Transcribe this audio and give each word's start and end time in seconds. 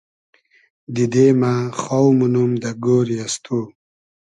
دیدې 0.95 1.27
مۂ 1.39 1.53
خاو 1.79 2.07
مونوم 2.17 2.51
دۂ 2.61 2.71
گۉری 2.85 3.17
از 3.25 3.35
تو 3.43 3.59